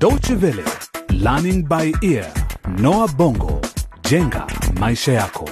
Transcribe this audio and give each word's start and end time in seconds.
Deutsche 0.00 0.34
Welle, 0.34 0.64
Learning 1.10 1.62
by 1.68 1.92
Ear, 2.02 2.26
Noah 2.78 3.08
Bongo, 3.16 3.60
jenga 4.08 4.46
maisha 4.80 5.12
yako. 5.12 5.48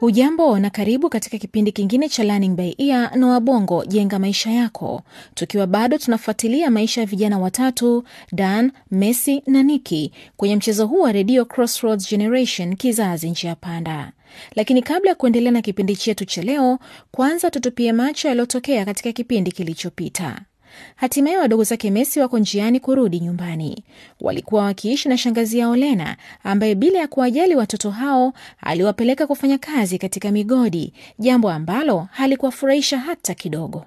Hujambo 0.00 0.58
na 0.58 0.70
karibu 0.70 1.08
katika 1.08 1.38
kipindi 1.38 1.72
kingine 1.72 2.08
cha 2.08 2.24
Learning 2.24 2.56
by 2.56 2.74
Ear 2.78 3.16
Noah 3.16 3.40
Bongo, 3.40 3.84
jenga 3.84 4.18
maisha 4.18 4.50
yako, 4.50 5.02
tukiwa 5.34 5.66
bado 5.66 5.98
tunafuatilia 5.98 6.70
maisha 6.70 7.00
ya 7.00 7.06
vijana 7.06 7.38
watatu 7.38 8.04
Dan, 8.32 8.72
Messi 8.90 9.42
na 9.46 9.62
Nikki 9.62 10.12
kwenye 10.36 10.56
mchezo 10.56 10.86
huu 10.86 11.00
wa 11.00 11.12
redio 11.12 11.44
Crossroads 11.44 12.10
Generation, 12.10 12.76
kizazi 12.76 13.30
njia 13.30 13.54
panda. 13.54 14.12
Lakini 14.56 14.82
kabla 14.82 15.10
ya 15.10 15.14
kuendelea 15.14 15.52
na 15.52 15.62
kipindi 15.62 15.96
chetu 15.96 16.24
cha 16.24 16.42
leo, 16.42 16.78
kwanza 17.10 17.50
tutupie 17.50 17.92
macho 17.92 18.28
yaliyotokea 18.28 18.84
katika 18.84 19.12
kipindi 19.12 19.52
kilichopita. 19.52 20.40
Hatimaye 20.96 21.36
wadogo 21.38 21.64
zake 21.64 21.90
Messi 21.90 22.20
wako 22.20 22.38
njiani 22.38 22.80
kurudi 22.80 23.20
nyumbani. 23.20 23.84
Walikuwa 24.20 24.64
wakiishi 24.64 25.08
na 25.08 25.16
shangazi 25.18 25.58
yao 25.58 25.76
Lena, 25.76 26.16
ambaye 26.44 26.74
bila 26.74 26.98
ya 26.98 27.08
kuwajali 27.08 27.54
watoto 27.56 27.90
hao 27.90 28.32
aliwapeleka 28.60 29.26
kufanya 29.26 29.58
kazi 29.58 29.98
katika 29.98 30.30
migodi, 30.30 30.92
jambo 31.18 31.50
ambalo 31.50 32.08
halikuwafurahisha 32.12 32.98
hata 32.98 33.34
kidogo. 33.34 33.84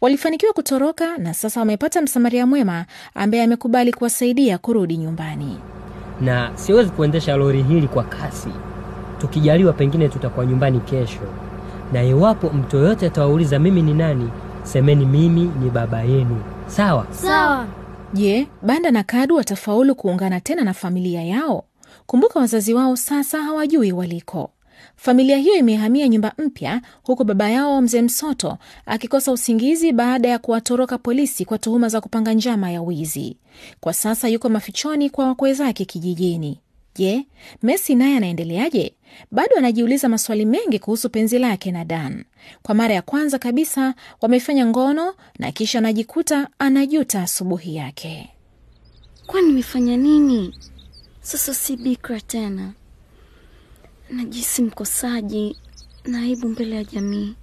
Walifanikiwa 0.00 0.52
kutoroka 0.52 1.18
na 1.18 1.34
sasa 1.34 1.60
wamepata 1.60 2.02
msamaria 2.02 2.46
mwema 2.46 2.86
ambaye 3.14 3.42
amekubali 3.42 3.92
kuwasaidia 3.92 4.58
kurudi 4.58 4.96
nyumbani. 4.96 5.58
na 6.20 6.50
siwezi 6.54 6.90
kuendesha 6.90 7.36
lori 7.36 7.62
hili 7.62 7.88
kwa 7.88 8.04
kasi. 8.04 8.48
Tukijaliwa, 9.20 9.72
pengine 9.72 10.08
tutakuwa 10.08 10.46
nyumbani 10.46 10.80
kesho, 10.80 11.20
na 11.92 12.02
iwapo 12.02 12.50
mtu 12.50 12.76
yoyote 12.76 13.06
atawauliza 13.06 13.58
mimi 13.58 13.82
ni 13.82 13.94
nani, 13.94 14.30
semeni 14.62 15.06
mimi 15.06 15.40
ni 15.62 15.70
baba 15.70 16.02
yenu. 16.02 16.42
Sawa? 16.66 17.06
Sawa. 17.10 17.66
Je, 18.14 18.46
Banda 18.62 18.90
na 18.90 19.02
Kadu 19.02 19.36
watafaulu 19.36 19.94
kuungana 19.94 20.40
tena 20.40 20.64
na 20.64 20.74
familia 20.74 21.22
yao? 21.22 21.64
Kumbuka 22.06 22.40
wazazi 22.40 22.74
wao 22.74 22.96
sasa 22.96 23.42
hawajui 23.42 23.92
waliko. 23.92 24.50
Familia 24.96 25.36
hiyo 25.36 25.54
imehamia 25.54 26.08
nyumba 26.08 26.32
mpya, 26.38 26.80
huku 27.02 27.24
baba 27.24 27.50
yao 27.50 27.80
mzee 27.82 28.02
Msoto 28.02 28.58
akikosa 28.86 29.32
usingizi 29.32 29.92
baada 29.92 30.28
ya 30.28 30.38
kuwatoroka 30.38 30.98
polisi 30.98 31.44
kwa 31.44 31.58
tuhuma 31.58 31.88
za 31.88 32.00
kupanga 32.00 32.32
njama 32.32 32.70
ya 32.70 32.82
wizi. 32.82 33.36
Kwa 33.80 33.92
sasa 33.92 34.28
yuko 34.28 34.48
mafichoni 34.48 35.10
kwa 35.10 35.26
wakwe 35.26 35.52
zake 35.54 35.84
kijijini. 35.84 36.60
Je, 36.98 37.26
Messi 37.62 37.94
naye 37.94 38.16
anaendeleaje? 38.16 38.94
Bado 39.30 39.56
anajiuliza 39.56 40.08
maswali 40.08 40.44
mengi 40.46 40.78
kuhusu 40.78 41.10
penzi 41.10 41.38
lake 41.38 41.72
na 41.72 41.84
Dan. 41.84 42.24
Kwa 42.62 42.74
mara 42.74 42.94
ya 42.94 43.02
kwanza 43.02 43.38
kabisa 43.38 43.94
wamefanya 44.20 44.66
ngono 44.66 45.14
na 45.38 45.52
kisha 45.52 45.78
anajikuta 45.78 46.48
anajuta 46.58 47.22
asubuhi 47.22 47.76
yake. 47.76 48.28
Kwani 49.26 49.46
nimefanya 49.46 49.96
nini? 49.96 50.54
Sasa 51.20 51.54
si 51.54 51.76
bikra 51.76 52.20
tena, 52.20 52.72
najisi 54.10 54.62
mkosaji 54.62 55.56
na 56.04 56.22
aibu 56.22 56.48
mbele 56.48 56.76
ya 56.76 56.84
jamii. 56.84 57.34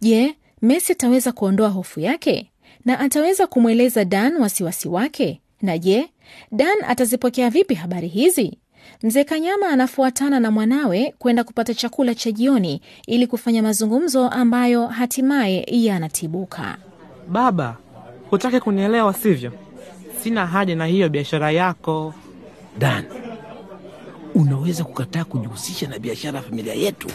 Je, 0.00 0.34
Messi 0.62 0.92
ataweza 0.92 1.32
kuondoa 1.32 1.68
hofu 1.68 2.00
yake 2.00 2.50
na 2.84 3.00
ataweza 3.00 3.46
kumweleza 3.46 4.04
Dan 4.04 4.36
wasiwasi 4.36 4.88
wake? 4.88 5.40
Na 5.62 5.78
je, 5.78 6.08
Dan 6.52 6.76
atazipokea 6.86 7.50
vipi 7.50 7.74
habari 7.74 8.08
hizi? 8.08 8.58
Mzee 9.02 9.24
Kanyama 9.24 9.68
anafuatana 9.68 10.40
na 10.40 10.50
mwanawe 10.50 11.14
kwenda 11.18 11.44
kupata 11.44 11.74
chakula 11.74 12.14
cha 12.14 12.32
jioni 12.32 12.80
ili 13.06 13.26
kufanya 13.26 13.62
mazungumzo 13.62 14.28
ambayo 14.28 14.86
hatimaye 14.86 15.66
yanatibuka. 15.70 16.76
Baba, 17.28 17.76
hutaki 18.30 18.60
kunielewa 18.60 19.14
sivyo? 19.14 19.52
Sina 20.22 20.46
haja 20.46 20.76
na 20.76 20.86
hiyo 20.86 21.08
biashara 21.08 21.50
yako. 21.50 22.14
Dan, 22.78 23.04
unaweza 24.34 24.84
kukataa 24.84 25.24
kujihusisha 25.24 25.88
na 25.88 25.98
biashara 25.98 26.38
ya 26.38 26.42
familia 26.44 26.74
yetu, 26.74 27.08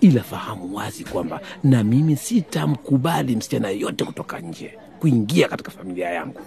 ila 0.00 0.22
fahamu 0.22 0.76
wazi 0.76 1.04
kwamba 1.04 1.40
na 1.64 1.84
mimi 1.84 2.16
sitamkubali 2.16 3.36
msichana 3.36 3.68
yeyote 3.68 4.04
kutoka 4.04 4.40
nje 4.40 4.78
kuingia 5.00 5.48
katika 5.48 5.70
familia 5.70 6.10
yangu. 6.10 6.40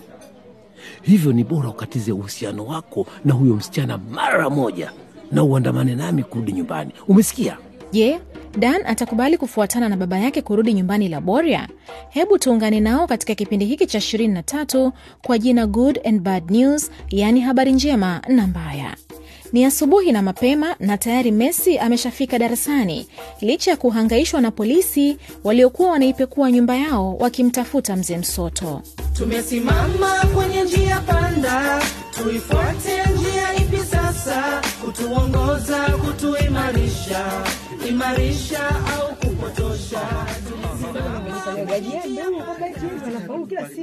Hivyo 1.01 1.33
ni 1.33 1.43
bora 1.43 1.69
ukatize 1.69 2.11
uhusiano 2.11 2.65
wako 2.65 3.07
na 3.25 3.33
huyo 3.33 3.55
msichana 3.55 3.97
mara 3.97 4.49
moja 4.49 4.91
na 5.31 5.43
uandamane 5.43 5.95
nami 5.95 6.23
kurudi 6.23 6.51
nyumbani. 6.51 6.91
Umesikia? 7.07 7.57
Je, 7.91 8.19
Dan 8.57 8.81
atakubali 8.85 9.37
kufuatana 9.37 9.89
na 9.89 9.97
baba 9.97 10.17
yake 10.17 10.41
kurudi 10.41 10.73
nyumbani 10.73 11.07
Laboria? 11.07 11.67
Hebu 12.09 12.37
tuungane 12.39 12.79
nao 12.79 13.07
katika 13.07 13.35
kipindi 13.35 13.65
hiki 13.65 13.85
cha 13.85 13.97
23 13.99 14.91
kwa 15.25 15.37
jina 15.37 15.67
Good 15.67 15.99
and 16.07 16.21
Bad 16.21 16.51
News, 16.51 16.91
yaani 17.09 17.41
habari 17.41 17.71
njema 17.71 18.21
na 18.27 18.47
mbaya. 18.47 18.95
Ni 19.53 19.65
asubuhi 19.65 20.11
na 20.11 20.21
mapema 20.21 20.75
na 20.79 20.97
tayari 20.97 21.31
Messi 21.31 21.77
ameshafika 21.79 22.39
darasani 22.39 23.07
licha 23.41 23.71
ya 23.71 23.77
kuhangaishwa 23.77 24.41
na 24.41 24.51
polisi 24.51 25.17
waliokuwa 25.43 25.89
wanaipekua 25.91 26.51
nyumba 26.51 26.75
yao 26.75 27.15
wakimtafuta 27.19 27.95
mzee 27.95 28.17
Msoto. 28.17 28.81
Tumesimama 29.13 30.15
kwenye 30.35 30.63
njia 30.63 30.99
panda, 30.99 31.81
tuifuate 32.23 33.03
njia 33.15 33.55
ipi 33.55 33.77
sasa? 33.77 34.61
Kutuongoza, 34.85 35.77
kutuimarisha, 35.85 37.25
imarisha 37.89 38.69
au 38.69 39.15
kupotosha? 39.15 40.01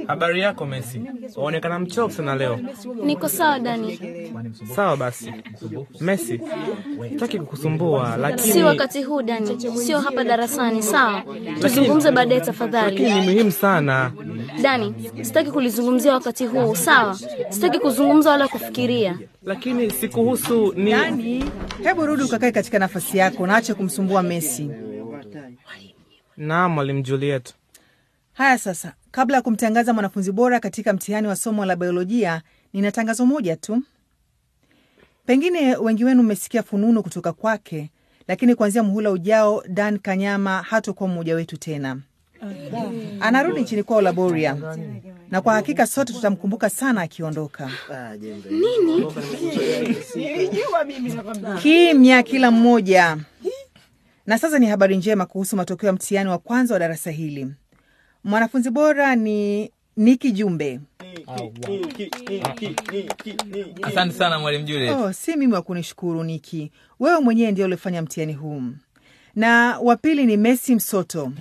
Habari 0.07 0.41
yako 0.41 0.65
Messi, 0.65 1.01
waonekana 1.35 1.79
mchovu 1.79 2.13
sana 2.13 2.35
leo. 2.35 2.59
Niko 3.03 3.29
sawa 3.29 3.59
Dani, 3.59 3.99
Sawa 4.75 4.97
basi. 4.97 5.33
Messi, 6.01 6.41
sitaki 7.09 7.39
kukusumbua, 7.39 8.17
lakini 8.17 8.53
si 8.53 8.63
wakati 8.63 9.03
huu 9.03 9.21
Dani, 9.21 9.59
sio 9.77 9.99
hapa 9.99 10.23
darasani. 10.23 10.83
Sawa, 10.83 11.23
tuzungumze 11.61 12.11
baadaye 12.11 12.41
lakini 12.71 13.13
ni 13.13 13.21
muhimu 13.21 13.51
sana. 13.51 14.11
Dani, 14.61 14.93
sitaki 15.21 15.51
kulizungumzia 15.51 16.13
wakati 16.13 16.45
huu. 16.45 16.75
Sawa, 16.75 17.17
sitaki 17.49 17.79
kuzungumza 17.79 18.31
wala 18.31 18.47
kufikiria. 18.47 19.19
Lakini 19.43 19.91
sikuhusu 19.91 20.73
ni 20.75 20.91
Dani, 20.91 21.45
hebu 21.83 22.05
rudi 22.05 22.23
ukakae 22.23 22.51
katika 22.51 22.79
nafasi 22.79 23.17
yako 23.17 23.47
na 23.47 23.55
acha 23.55 23.75
kumsumbua 23.75 24.23
Messi. 24.23 24.71
Naam, 26.37 26.71
mwalimu 26.73 27.01
Juliet. 27.01 27.53
Haya 28.33 28.57
sasa, 28.57 28.93
kabla 29.15 29.35
ya 29.37 29.41
kumtangaza 29.41 29.93
mwanafunzi 29.93 30.31
bora 30.31 30.59
katika 30.59 30.93
mtihani 30.93 31.27
wa 31.27 31.35
somo 31.35 31.65
la 31.65 31.75
biolojia, 31.75 32.41
nina 32.73 32.91
tangazo 32.91 33.25
moja 33.25 33.55
tu. 33.55 33.83
Pengine 35.25 35.75
wengi 35.75 36.03
wenu 36.05 36.23
mmesikia 36.23 36.63
fununu 36.63 37.03
kutoka 37.03 37.33
kwake, 37.33 37.89
lakini 38.27 38.55
kuanzia 38.55 38.83
muhula 38.83 39.11
ujao 39.11 39.63
Dan 39.67 39.99
Kanyama 39.99 40.61
hatakuwa 40.61 41.09
mmoja 41.09 41.35
wetu 41.35 41.57
tena. 41.57 41.97
Anarudi 43.19 43.61
nchini 43.61 43.83
kwao 43.83 44.01
Laboria, 44.01 44.57
na 45.31 45.41
kwa 45.41 45.53
hakika 45.53 45.87
sote 45.87 46.13
tutamkumbuka 46.13 46.69
sana 46.69 47.01
akiondoka. 47.01 47.71
Kimya 51.61 52.23
kila 52.23 52.51
mmoja. 52.51 53.17
Na 54.25 54.37
sasa 54.37 54.59
ni 54.59 54.65
habari 54.67 54.97
njema 54.97 55.25
kuhusu 55.25 55.55
matokeo 55.55 55.87
ya 55.87 55.93
mtihani 55.93 56.29
wa 56.29 56.37
kwanza 56.37 56.73
wa 56.73 56.79
darasa 56.79 57.11
hili. 57.11 57.47
Mwanafunzi 58.25 58.69
bora 58.69 59.15
ni 59.15 59.71
Niki 59.97 60.31
Jumbe. 60.31 60.79
Asante 63.81 64.13
sana 64.13 64.39
mwalimu 64.39 64.65
Juliet. 64.65 64.91
Oh, 64.95 65.13
si 65.13 65.35
mimi 65.35 65.53
wa 65.53 65.61
kunishukuru 65.61 66.23
Niki, 66.23 66.71
wewe 66.99 67.19
mwenyewe 67.19 67.51
ndio 67.51 67.65
ulifanya 67.65 68.01
mtihani 68.01 68.33
huu. 68.33 68.61
Na 69.35 69.79
wa 69.79 69.95
pili 69.95 70.25
ni 70.25 70.37
Messi 70.37 70.75
Msoto. 70.75 71.31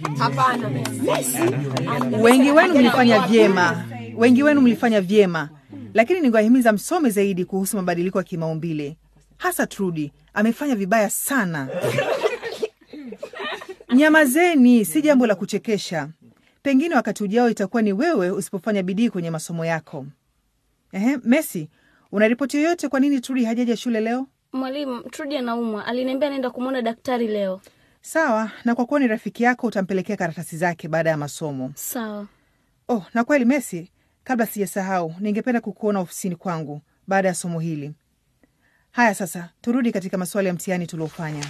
Wengi 2.21 2.51
wenu 2.51 2.75
mlifanya 2.75 3.21
vyema, 3.27 3.84
wengi 4.16 4.42
wenu 4.42 4.60
mlifanya 4.60 5.01
vyema, 5.01 5.48
lakini 5.95 6.21
ningewahimiza 6.21 6.72
msome 6.72 7.10
zaidi 7.10 7.45
kuhusu 7.45 7.77
mabadiliko 7.77 8.19
ya 8.19 8.25
kimaumbile, 8.25 8.97
hasa 9.37 9.66
Trudi 9.66 10.13
amefanya 10.34 10.75
vibaya 10.77 11.10
sana. 11.10 11.69
Nyamazeni, 13.95 14.84
si 14.84 15.03
jambo 15.03 15.27
la 15.27 15.34
kuchekesha. 15.34 16.09
Pengine 16.65 16.95
wakati 16.95 17.25
ujao 17.25 17.51
itakuwa 17.51 17.83
ni 17.83 17.93
wewe 17.93 18.31
usipofanya 18.31 18.83
bidii 18.83 19.11
kwenye 19.11 19.31
masomo 19.31 19.65
yako. 19.65 20.07
Ehe, 20.93 21.19
Messi, 21.25 21.69
una 22.13 22.28
ripoti 22.28 22.57
yoyote 22.57 22.89
kwa 22.89 23.01
nini 23.01 23.21
Trudi 23.21 23.45
hajaja 23.45 23.77
shule 23.77 24.01
leo? 24.01 24.27
Mwalimu, 24.53 25.03
Trudi 25.03 25.37
anaumwa, 25.37 25.87
aliniambia 25.87 26.28
naenda 26.31 26.51
kumwona 26.51 26.83
daktari 26.83 27.28
leo. 27.28 27.61
Sawa, 28.01 28.51
na 28.65 28.75
kwa 28.75 28.87
kuwa 28.87 29.01
ni 29.01 29.07
rafiki 29.07 29.43
yako 29.43 29.66
utampelekea 29.66 30.16
karatasi 30.16 30.57
zake 30.57 30.89
baada 30.89 31.11
ya 31.11 31.16
masomo. 31.16 31.72
Sawa. 31.75 32.27
Oh, 32.89 33.03
na 33.15 33.25
kweli 33.25 33.45
Messi, 33.45 33.91
kabla 34.25 34.47
sijasahau, 34.47 35.15
ningependa 35.21 35.61
kukuona 35.61 36.01
ofisini 36.01 36.37
kwangu 36.37 36.81
baada 37.07 37.28
ya 37.28 37.34
somo 37.34 37.61
hili. 37.61 37.95
Haya, 38.91 39.15
sasa 39.15 39.51
turudi 39.61 39.93
katika 39.93 40.19
masuala 40.19 40.49
ya 40.49 40.55
mtihani 40.55 40.87
tuliofanya. 40.87 41.45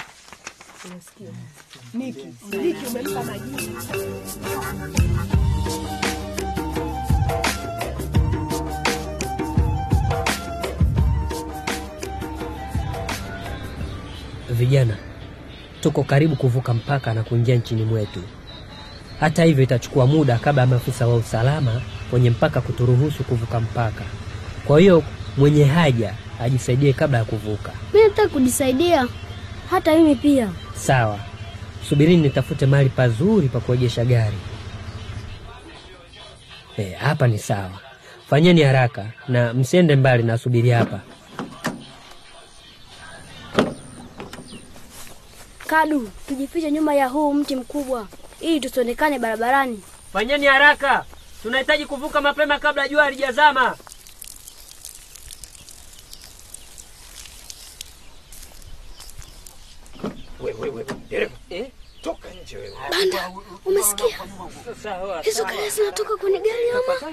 Unasikia? 0.85 1.31
Niki, 1.95 2.27
Niki 2.51 2.87
umempa 2.87 3.23
majibu. 3.25 3.73
Vijana, 14.51 14.97
tuko 15.81 16.03
karibu 16.05 16.37
kuvuka 16.37 16.75
mpaka 16.75 17.15
na 17.15 17.23
kuingia 17.23 17.55
nchini 17.57 17.85
mwetu. 17.85 18.21
Hata 19.21 19.45
hivyo, 19.45 19.65
itachukua 19.65 20.07
muda 20.07 20.39
kabla 20.39 20.63
ya 20.63 20.67
maafisa 20.69 21.07
wa 21.07 21.15
usalama 21.17 21.81
kwenye 22.11 22.31
mpaka 22.31 22.61
kuturuhusu 22.61 23.25
kuvuka 23.25 23.61
mpaka. 23.61 24.05
Kwa 24.67 24.81
hiyo 24.81 25.03
mwenye 25.37 25.65
haja 25.65 26.15
ajisaidie 26.41 26.93
kabla 26.93 27.19
ya 27.19 27.25
kuvuka. 27.25 27.73
Mimi 27.95 28.09
nataka 28.09 28.29
kujisaidia, 28.29 29.09
hata 29.71 29.97
mimi 29.97 30.15
pia. 30.17 30.49
Sawa, 30.75 31.19
subirini 31.88 32.23
nitafute 32.23 32.67
mahali 32.67 32.88
pazuri 32.88 33.49
pa 33.49 33.61
kuegesha 33.61 34.05
gari. 34.05 34.37
Hapa 36.76 36.94
hapa 36.99 37.26
ni 37.26 37.38
sawa. 37.38 37.81
Fanyeni 38.31 38.62
haraka 38.62 39.06
na 39.29 39.55
msiende 39.55 39.97
mbali, 39.97 40.23
nasubiri 40.23 40.71
hapa. 40.71 41.00
Kadu, 45.67 46.11
tujifiche 46.29 46.71
nyuma 46.71 46.94
ya 46.94 47.09
huu 47.09 47.35
mti 47.35 47.56
mkubwa 47.56 48.09
ili 48.41 48.61
tusionekane 48.61 49.19
barabarani. 49.19 49.82
Fanyeni 50.12 50.47
haraka, 50.47 51.05
tunahitaji 51.43 51.87
kuvuka 51.87 52.20
mapema 52.20 52.59
kabla 52.59 52.88
jua 52.88 53.05
halijazama. 53.05 53.77
Banda, 62.91 63.12
umesikia? 63.65 64.19
Hizo 65.23 65.44
kelele 65.44 65.71
zinatoka 65.71 66.17
kwenye 66.17 66.38
gari 66.38 66.71
ama? 66.71 67.12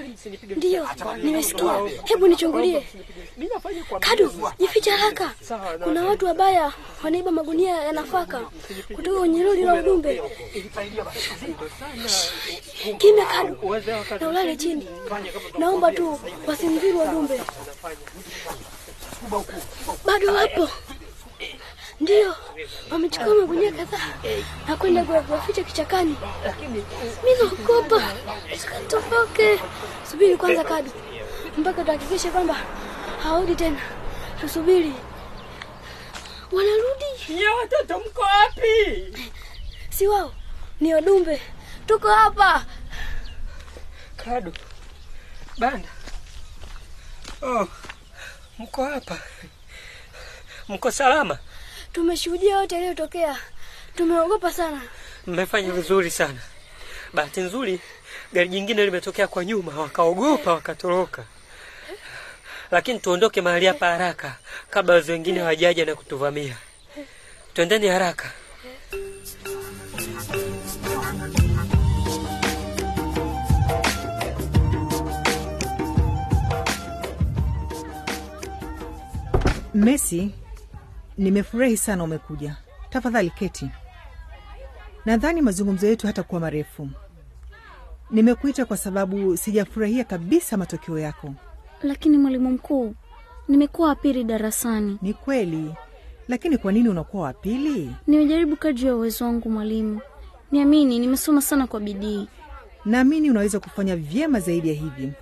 Ndiyo, 0.56 0.88
nimesikia. 1.22 1.72
Hebu 2.04 2.26
nichungulie. 2.26 2.86
Kadu, 4.00 4.32
jificha 4.58 4.96
haraka. 4.96 5.34
Kuna 5.84 6.04
watu 6.04 6.26
wabaya 6.26 6.72
wanaiba 7.04 7.30
magunia 7.30 7.76
ya 7.76 7.92
nafaka 7.92 8.40
kutoka 8.94 9.18
kwenye 9.18 9.42
lori 9.42 9.62
la 9.62 9.74
ujumbe. 9.74 10.22
Kimya 12.98 13.26
Kadu, 13.26 13.56
na 14.20 14.28
ulale 14.28 14.56
chini. 14.56 14.88
Naomba 15.58 15.92
tu 15.92 16.20
wasimdhuru 16.46 16.98
wajumbe. 16.98 17.40
Bado 20.04 20.34
wapo? 20.34 20.68
Ndiyo, 22.00 22.34
wamechukua 22.92 23.34
magunia 23.34 23.72
kadhaa 23.72 24.14
na 24.68 24.76
kwenda 24.76 25.04
kuwaficha 25.04 25.62
kichakani. 25.64 26.16
Mi 27.24 27.34
naogopa, 27.42 28.02
sikatoke. 28.58 29.60
Subiri 30.10 30.36
kwanza, 30.36 30.64
Kadu, 30.64 30.90
mpaka 31.58 31.84
tuhakikishe 31.84 32.30
kwamba 32.30 32.56
hawarudi 33.22 33.54
tena. 33.54 33.80
Tusubiri. 34.40 34.92
Wanarudi? 36.52 37.04
Nye 37.34 37.48
watoto, 37.48 37.98
mko 37.98 38.20
wapi? 38.22 39.14
Si 39.90 40.06
wao, 40.06 40.34
ni 40.80 40.94
wadumbe. 40.94 41.42
Tuko 41.86 42.08
hapa. 42.08 42.64
Kadu, 44.16 44.52
Banda, 45.58 45.88
oh, 47.42 47.68
mko 48.58 48.84
hapa? 48.84 49.18
Mko 50.68 50.90
salama? 50.90 51.38
Tumeshuhudia 51.92 52.54
yote 52.56 52.74
yaliyotokea, 52.74 53.36
tumeogopa 53.96 54.52
sana. 54.52 54.80
Mmefanya 55.26 55.72
vizuri 55.72 56.10
sana. 56.10 56.40
Bahati 57.12 57.40
nzuri 57.40 57.80
gari 58.32 58.48
jingine 58.48 58.84
limetokea 58.84 59.28
kwa 59.28 59.44
nyuma, 59.44 59.80
wakaogopa 59.80 60.52
wakatoroka. 60.54 61.24
Lakini 62.70 62.98
tuondoke 62.98 63.40
mahali 63.40 63.66
hapa 63.66 63.86
haraka 63.86 64.36
kabla 64.70 64.94
wazee 64.94 65.12
wengine 65.12 65.40
hawajaja 65.40 65.84
na 65.84 65.94
kutuvamia. 65.94 66.56
Twendeni 67.54 67.88
haraka. 67.88 68.30
Messi, 79.74 80.30
nimefurahi 81.18 81.76
sana 81.76 82.04
umekuja. 82.04 82.56
Tafadhali 82.90 83.30
keti. 83.30 83.68
Nadhani 85.04 85.42
mazungumzo 85.42 85.86
yetu 85.86 86.06
hatakuwa 86.06 86.40
marefu. 86.40 86.88
Nimekuita 88.10 88.64
kwa 88.64 88.76
sababu 88.76 89.36
sijafurahia 89.36 90.04
kabisa 90.04 90.56
matokeo 90.56 90.98
yako. 90.98 91.34
Lakini 91.82 92.18
mwalimu 92.18 92.50
mkuu, 92.50 92.94
nimekuwa 93.48 93.88
wa 93.88 93.94
pili 93.94 94.24
darasani. 94.24 94.98
Ni 95.02 95.14
kweli, 95.14 95.74
lakini 96.28 96.58
kwa 96.58 96.72
nini 96.72 96.88
unakuwa 96.88 97.22
wa 97.24 97.32
pili? 97.32 97.90
Nimejaribu 98.06 98.56
kadri 98.56 98.86
ya 98.86 98.96
uwezo 98.96 99.24
wangu 99.24 99.50
mwalimu. 99.50 100.00
Niamini, 100.52 100.98
nimesoma 100.98 101.42
sana 101.42 101.66
kwa 101.66 101.80
bidii. 101.80 102.28
Naamini 102.84 103.30
unaweza 103.30 103.60
kufanya 103.60 103.96
vyema 103.96 104.40
zaidi 104.40 104.68
ya 104.68 104.74
hivi, 104.74 105.12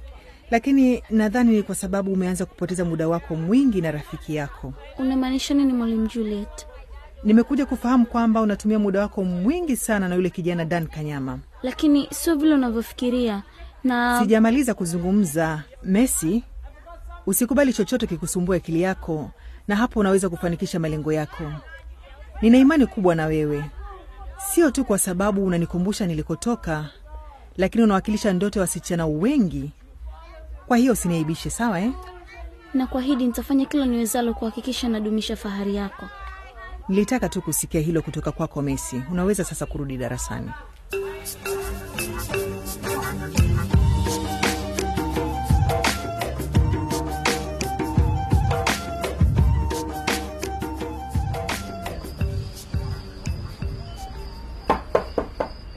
lakini 0.51 1.03
nadhani 1.11 1.57
ni 1.57 1.63
kwa 1.63 1.75
sababu 1.75 2.13
umeanza 2.13 2.47
kupoteza 2.47 2.85
muda 2.85 3.09
wako 3.09 3.37
mwingi 3.37 3.81
na 3.81 3.91
rafiki 3.91 4.35
yako. 4.37 4.73
Unamaanisha 4.99 5.55
nini 5.55 5.73
mwalimu 5.73 6.07
Juliet? 6.07 6.67
Nimekuja 7.25 7.67
kufahamu 7.67 8.07
kwamba 8.07 8.41
unatumia 8.41 8.79
muda 8.79 9.01
wako 9.01 9.25
mwingi 9.25 9.77
sana 9.77 10.09
na 10.09 10.15
yule 10.15 10.31
kijana 10.31 10.65
Dan 10.65 10.87
Kanyama. 10.87 11.39
Lakini 11.63 12.09
sio 12.11 12.35
vile 12.35 12.55
unavyofikiria 12.55 13.43
na 13.85 14.19
Sijamaliza 14.23 14.75
kuzungumza. 14.75 15.63
Messi, 15.83 16.45
usikubali 17.27 17.73
chochote 17.73 18.07
kikusumbua 18.07 18.57
akili 18.57 18.83
yako, 18.83 19.31
na 19.69 19.77
hapo 19.77 20.01
unaweza 20.01 20.29
kufanikisha 20.29 20.79
malengo 20.79 21.13
yako. 21.13 21.45
Nina 22.43 22.59
imani 22.59 22.87
kubwa 22.87 23.15
na 23.15 23.27
wewe, 23.27 23.65
sio 24.53 24.71
tu 24.71 24.85
kwa 24.85 24.99
sababu 24.99 25.45
unanikumbusha 25.47 26.07
nilikotoka, 26.07 26.89
lakini 27.57 27.85
unawakilisha 27.85 28.33
ndoto 28.33 28.59
ya 28.59 28.61
wasichana 28.61 29.07
wengi. 29.07 29.71
Kwa 30.71 30.77
hiyo 30.77 30.93
usiniaibishe, 30.93 31.51
sawa 31.51 31.81
eh? 31.81 31.93
na 32.75 32.87
kuahidi 32.87 33.27
nitafanya 33.27 33.67
kila 33.67 33.87
niwezalo 33.87 34.35
kuhakikisha 34.35 34.89
nadumisha 34.89 35.37
fahari 35.37 35.75
yako. 35.75 36.07
Nilitaka 36.89 37.29
tu 37.29 37.43
kusikia 37.43 37.81
hilo 37.81 38.03
kutoka 38.03 38.33
kwako 38.33 38.63
mesi 38.63 39.03
Unaweza 39.13 39.45
sasa 39.45 39.67
kurudi 39.67 39.97
darasani. 39.97 40.51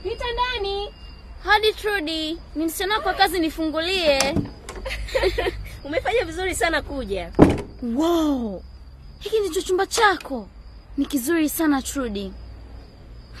Pita 0.02 0.24
ndani. 0.32 0.88
Hadi 1.44 1.72
trudi 1.72 2.38
ni 2.54 2.64
msichana 2.64 3.00
kwa 3.00 3.14
kazi, 3.14 3.40
nifungulie. 3.40 4.34
Umefanya 5.84 6.24
vizuri 6.24 6.54
sana 6.54 6.82
kuja. 6.82 7.32
Wow, 7.96 8.62
hiki 9.18 9.40
ndicho 9.40 9.62
chumba 9.62 9.86
chako? 9.86 10.48
Ni 10.96 11.06
kizuri 11.06 11.48
sana 11.48 11.82
Trudy. 11.82 12.32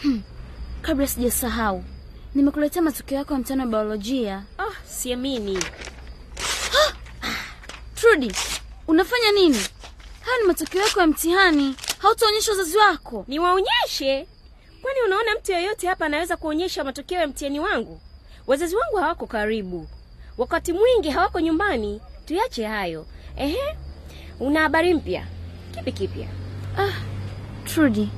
Hmm. 0.02 0.22
Kabla 0.82 1.06
sijasahau, 1.06 1.84
nimekuletea 2.34 2.82
matokeo 2.82 3.18
yako 3.18 3.32
ya 3.34 3.38
mtihani 3.40 3.62
wa 3.62 3.68
biolojia. 3.68 4.42
Oh, 4.58 4.72
siamini. 4.86 5.58
Trudy, 7.94 8.32
unafanya 8.88 9.32
nini? 9.32 9.58
Haya 10.20 10.38
ni 10.40 10.46
matokeo 10.46 10.82
yako 10.82 11.00
ya 11.00 11.06
mtihani. 11.06 11.76
Hautaonyesha 11.98 12.50
wazazi 12.50 12.76
wako? 12.78 13.24
Niwaonyeshe? 13.28 14.28
Kwani 14.82 14.98
unaona 15.06 15.34
mtu 15.40 15.52
yeyote 15.52 15.86
hapa 15.86 16.06
anaweza 16.06 16.36
kuonyesha 16.36 16.84
matokeo 16.84 17.20
ya 17.20 17.26
mtihani 17.26 17.60
wangu? 17.60 18.00
Wazazi 18.46 18.76
wangu 18.76 18.96
hawako 18.96 19.26
karibu, 19.26 19.88
wakati 20.38 20.72
mwingi 20.72 21.10
hawako 21.10 21.40
nyumbani. 21.40 22.00
Tuyache 22.24 22.64
hayo. 22.66 23.06
Ehe, 23.36 23.76
una 24.40 24.60
habari 24.60 24.94
mpya? 24.94 25.26
Kipi 25.74 25.92
kipya? 25.92 26.28
Ah, 26.78 26.92
Trudy, 27.64 28.08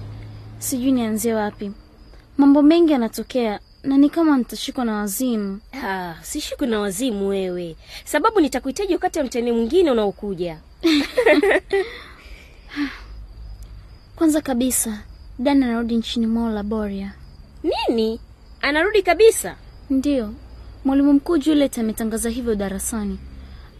sijui 0.59 0.93
nianzie 0.93 1.35
wapi. 1.35 1.73
Mambo 2.39 2.63
mengi 2.63 2.93
yanatokea 2.93 3.61
na 3.83 3.97
ni 3.99 4.11
kama 4.11 4.39
nitashikwa 4.39 4.85
na 4.85 4.97
wazimu. 4.97 5.61
Ah, 5.85 6.15
sishikwi 6.23 6.67
na 6.67 6.81
wazimu 6.81 7.29
wewe, 7.29 7.77
sababu 8.05 8.41
nitakuhitaji 8.41 8.93
wakati 8.93 9.19
wa 9.19 9.25
mtihani 9.25 9.53
mwingine 9.53 9.91
unaokuja. 9.91 10.59
Kwanza 14.17 14.41
kabisa, 14.41 15.03
Dan 15.39 15.63
anarudi 15.63 15.97
nchini 15.97 16.27
mwao 16.27 16.51
Laboria. 16.51 17.15
Nini? 17.63 18.21
Anarudi 18.61 19.03
kabisa? 19.03 19.57
Ndiyo, 19.91 20.35
mwalimu 20.87 21.13
mkuu 21.13 21.39
Juliet 21.39 21.79
ametangaza 21.79 22.31
hivyo 22.31 22.55
darasani. 22.55 23.19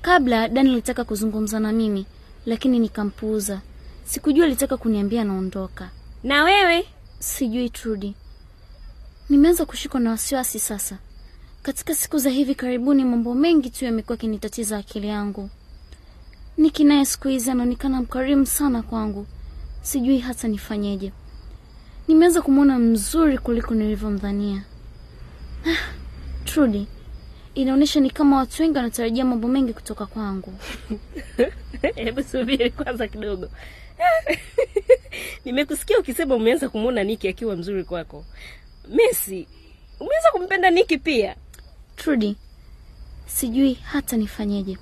Kabla 0.03 0.49
Dan 0.49 0.67
alitaka 0.67 1.05
kuzungumza 1.05 1.61
na 1.61 1.73
mimi, 1.73 2.07
lakini 2.47 2.79
nikampuuza. 2.79 3.61
Sikujua 4.05 4.47
alitaka 4.47 4.77
kuniambia 4.77 5.25
naondoka. 5.25 5.91
Na 6.25 6.45
wewe? 6.45 6.85
Sijui 7.19 7.71
Trudy. 7.71 8.15
Nimeanza 9.29 9.67
kushikwa 9.67 10.01
na 10.01 10.11
wasiwasi 10.11 10.59
sasa. 10.59 10.99
Katika 11.63 11.95
siku 11.95 12.19
za 12.19 12.31
hivi 12.31 12.55
karibuni, 12.55 13.05
mambo 13.05 13.35
mengi 13.35 13.71
tu 13.71 13.85
yamekuwa 13.85 14.17
kinitatiza 14.19 14.79
akili 14.79 15.09
yangu. 15.09 15.51
Niki 16.57 16.85
naye 16.85 17.05
siku 17.05 17.29
hizi 17.29 17.51
anaonekana 17.51 18.01
mkarimu 18.03 18.47
sana 18.47 18.83
kwangu. 18.83 19.27
sijui 19.83 20.19
hata 20.19 20.49
nifanyeje. 20.49 21.13
Nimeanza 22.09 22.43
kumwona 22.43 22.79
mzuri 22.79 23.39
kuliko 23.39 23.75
nilivyomdhania. 23.75 24.63
Ah, 25.67 25.77
Trudy, 26.45 26.87
inaonyesha 27.57 28.01
ni 28.01 28.11
kama 28.11 28.37
watu 28.37 28.63
wengi 28.63 28.77
wanatarajia 28.77 29.25
mambo 29.25 29.49
mengi 29.49 29.73
kutoka 29.73 30.07
kwangu. 30.07 30.53
Hebu 31.95 32.23
subiri 32.23 32.71
kwanza 32.71 33.09
kidogo. 33.09 33.49
Nimekusikia 35.45 35.99
ukisema 35.99 36.35
umeanza 36.35 36.69
kumwona 36.69 37.05
Niki 37.05 37.29
akiwa 37.29 37.57
mzuri 37.57 37.85
kwako. 37.85 38.25
Messi, 38.89 39.49
umeanza 40.01 40.31
kumpenda 40.33 40.71
Niki 40.71 40.99
pia? 40.99 41.37
Trudy, 41.97 42.37
sijui 43.27 43.75
hata 43.75 44.17
nifanyeje. 44.17 44.79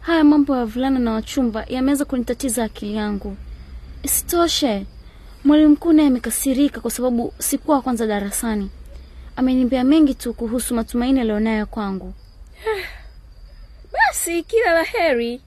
Haya 0.00 0.24
mambo 0.24 0.56
ya 0.56 0.64
vulana 0.64 0.98
na 0.98 1.12
wachumba 1.12 1.64
yameanza 1.68 2.04
kunitatiza 2.04 2.64
akili 2.64 2.94
yangu. 2.96 3.36
Isitoshe, 4.02 4.86
mwalimu 5.44 5.68
mkuu 5.72 5.92
naye 5.92 6.08
amekasirika 6.08 6.80
kwa 6.80 6.90
sababu 6.90 7.32
sikuwa 7.38 7.76
wa 7.76 7.82
kwanza 7.82 8.06
darasani. 8.06 8.70
Ameniambia 9.36 9.84
mengi 9.84 10.14
tu 10.14 10.34
kuhusu 10.34 10.74
matumaini 10.74 11.20
alionayo 11.20 11.66
kwangu. 11.66 12.14
Basi 13.92 14.42
kila 14.42 14.72
la 14.72 14.82
heri. 14.82 15.40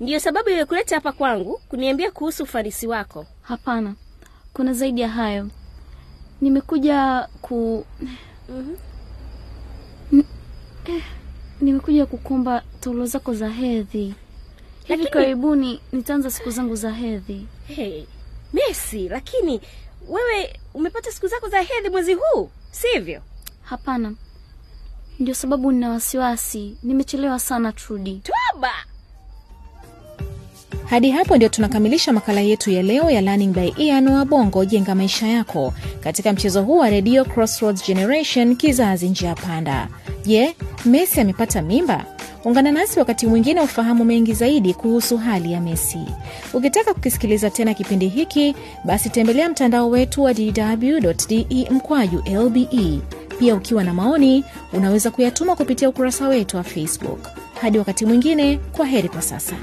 Ndiyo 0.00 0.20
sababu 0.20 0.48
iliyokuleta 0.48 0.94
hapa 0.94 1.12
kwangu 1.12 1.58
kuniambia 1.68 2.10
kuhusu 2.10 2.42
ufanisi 2.42 2.86
wako. 2.86 3.26
Hapana, 3.42 3.94
kuna 4.52 4.72
zaidi 4.72 5.00
ya 5.00 5.08
hayo. 5.08 5.48
Nimekuja 6.40 7.28
ku 7.42 7.86
N- 10.12 10.24
eh, 10.84 11.02
nimekuja 11.60 12.06
kukomba 12.06 12.62
taulo 12.80 13.06
zako 13.06 13.34
za 13.34 13.48
hedhi. 13.48 13.98
Hivi 13.98 14.14
Lakini- 14.88 15.10
karibuni 15.10 15.80
nitaanza 15.92 16.30
siku 16.30 16.50
zangu 16.50 16.76
za 16.76 16.90
hedhi. 16.90 17.46
Hey, 17.66 18.04
Messi, 18.52 19.08
lakini 19.08 19.60
wewe 20.08 20.60
umepata 20.74 21.12
siku 21.12 21.26
zako 21.26 21.48
za 21.48 21.60
hedhi 21.62 21.88
mwezi 21.88 22.14
huu, 22.14 22.50
sivyo? 22.70 23.20
Hapana, 23.62 24.12
ndio 25.20 25.34
sababu 25.34 25.72
nina 25.72 25.90
wasiwasi. 25.90 26.76
Nimechelewa 26.82 27.38
sana 27.38 27.72
Trudi. 27.72 28.22
Toba! 28.24 28.70
Hadi 30.90 31.10
hapo 31.10 31.36
ndio 31.36 31.48
tunakamilisha 31.48 32.12
makala 32.12 32.40
yetu 32.40 32.70
ya 32.70 32.82
leo 32.82 33.10
ya 33.10 33.20
Learning 33.20 33.52
by 33.52 33.72
Ear 33.86 34.00
na 34.00 34.12
Wabongo 34.12 34.64
jenga 34.64 34.94
maisha 34.94 35.26
yako 35.26 35.74
katika 36.00 36.32
mchezo 36.32 36.62
huu 36.62 36.78
wa 36.78 36.90
redio 36.90 37.24
Crossroads 37.24 37.86
Generation 37.86 38.56
kizazi 38.56 39.08
njia 39.08 39.34
panda. 39.34 39.88
Je, 40.26 40.56
Messi 40.84 41.20
amepata 41.20 41.62
mimba? 41.62 42.04
Ungana 42.48 42.72
nasi 42.72 42.98
wakati 42.98 43.26
mwingine 43.26 43.60
ufahamu 43.60 44.04
mengi 44.04 44.34
zaidi 44.34 44.74
kuhusu 44.74 45.16
hali 45.16 45.52
ya 45.52 45.60
Messi. 45.60 45.98
Ukitaka 46.54 46.94
kukisikiliza 46.94 47.50
tena 47.50 47.74
kipindi 47.74 48.08
hiki, 48.08 48.54
basi 48.84 49.10
tembelea 49.10 49.48
mtandao 49.48 49.90
wetu 49.90 50.22
wa 50.22 50.34
dw.de 50.34 51.68
mkwaju 51.70 52.22
lbe. 52.46 53.00
Pia 53.38 53.54
ukiwa 53.54 53.84
na 53.84 53.94
maoni, 53.94 54.44
unaweza 54.72 55.10
kuyatuma 55.10 55.56
kupitia 55.56 55.88
ukurasa 55.88 56.28
wetu 56.28 56.56
wa 56.56 56.62
Facebook. 56.62 57.28
Hadi 57.60 57.78
wakati 57.78 58.06
mwingine, 58.06 58.58
kwa 58.72 58.86
heri 58.86 59.08
kwa 59.08 59.22
sasa. 59.22 59.54